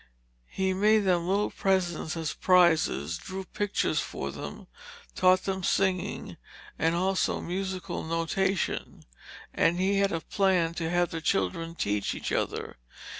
[0.49, 4.65] He made them little presents as prizes; drew pictures for them;
[5.13, 6.37] taught them singing
[6.79, 9.03] and also musical notation;
[9.53, 12.77] and he had a plan to have the children teach each other.